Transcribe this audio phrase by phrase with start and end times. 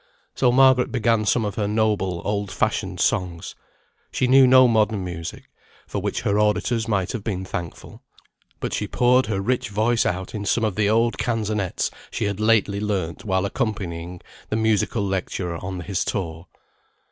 [0.33, 3.53] So Margaret began some of her noble old fashioned songs.
[4.11, 5.43] She knew no modern music
[5.85, 8.01] (for which her auditors might have been thankful),
[8.59, 12.39] but she poured her rich voice out in some of the old canzonets she had
[12.39, 16.47] lately learnt while accompanying the musical lecturer on his tour.